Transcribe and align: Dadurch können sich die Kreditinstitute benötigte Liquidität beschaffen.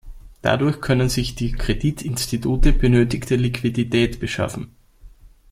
Dadurch 0.41 0.81
können 0.81 1.09
sich 1.09 1.35
die 1.35 1.51
Kreditinstitute 1.51 2.73
benötigte 2.73 3.35
Liquidität 3.35 4.19
beschaffen. 4.19 4.75